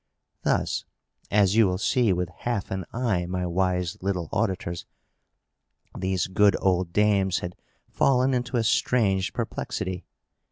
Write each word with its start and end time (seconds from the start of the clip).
Thus 0.41 0.83
(as 1.29 1.55
you 1.55 1.67
will 1.67 1.77
see, 1.77 2.11
with 2.11 2.29
half 2.39 2.71
an 2.71 2.85
eye, 2.91 3.27
my 3.27 3.45
wise 3.45 3.99
little 4.01 4.29
auditors), 4.31 4.87
these 5.95 6.25
good 6.25 6.55
old 6.59 6.91
dames 6.91 7.37
had 7.41 7.55
fallen 7.87 8.33
into 8.33 8.57
a 8.57 8.63
strange 8.63 9.31
perplexity. 9.31 10.03